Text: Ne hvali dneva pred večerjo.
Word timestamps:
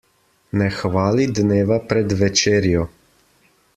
Ne 0.61 0.69
hvali 0.77 1.27
dneva 1.39 1.77
pred 1.91 2.17
večerjo. 2.23 2.87